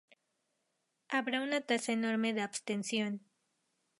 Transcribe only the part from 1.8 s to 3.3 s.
enorme de abstención.